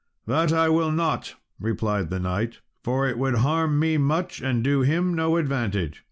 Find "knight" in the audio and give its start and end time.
2.19-2.61